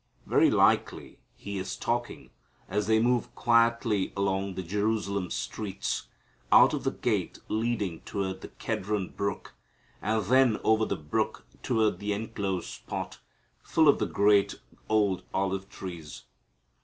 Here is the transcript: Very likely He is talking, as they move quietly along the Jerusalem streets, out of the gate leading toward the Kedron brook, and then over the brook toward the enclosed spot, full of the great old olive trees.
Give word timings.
Very 0.25 0.49
likely 0.49 1.19
He 1.35 1.59
is 1.59 1.77
talking, 1.77 2.31
as 2.67 2.87
they 2.87 2.99
move 2.99 3.35
quietly 3.35 4.13
along 4.17 4.55
the 4.55 4.63
Jerusalem 4.63 5.29
streets, 5.29 6.07
out 6.51 6.73
of 6.73 6.83
the 6.83 6.89
gate 6.89 7.37
leading 7.49 7.99
toward 8.01 8.41
the 8.41 8.47
Kedron 8.47 9.09
brook, 9.15 9.53
and 10.01 10.23
then 10.25 10.57
over 10.63 10.85
the 10.85 10.95
brook 10.97 11.45
toward 11.61 11.99
the 11.99 12.13
enclosed 12.13 12.69
spot, 12.69 13.19
full 13.61 13.87
of 13.87 13.99
the 13.99 14.07
great 14.07 14.59
old 14.89 15.21
olive 15.35 15.69
trees. 15.69 16.23